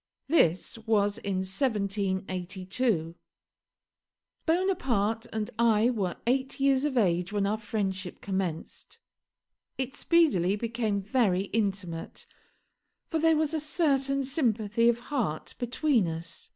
[0.27, 3.13] This was in 1782.
[4.47, 8.97] Bonaparte and I were eight years of age when our friendship commenced.
[9.77, 12.25] It speedily became very intimate,
[13.09, 16.49] for there was a certain sympathy of heart between us.